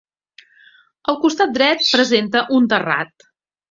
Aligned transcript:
El 1.13 1.21
costat 1.27 1.55
dret 1.59 1.87
presenta 1.93 2.47
un 2.61 2.71
terrat. 2.77 3.33